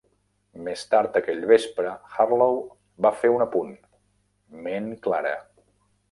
Més 0.67 0.83
tard, 0.93 1.17
aquell 1.19 1.43
vespre, 1.51 1.91
Harlow 2.23 2.57
va 3.07 3.11
fer 3.23 3.31
un 3.33 3.45
apunt: 3.45 3.75
ment 4.69 4.89
clara. 5.09 5.35